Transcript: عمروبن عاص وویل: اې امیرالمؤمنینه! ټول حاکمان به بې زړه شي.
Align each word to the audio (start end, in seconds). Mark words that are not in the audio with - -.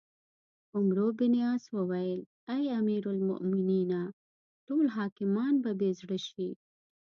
عمروبن 0.75 1.33
عاص 1.45 1.65
وویل: 1.77 2.21
اې 2.55 2.61
امیرالمؤمنینه! 2.79 4.01
ټول 4.67 4.85
حاکمان 4.97 5.53
به 5.63 5.71
بې 5.79 5.91
زړه 5.99 6.17
شي. 6.27 6.49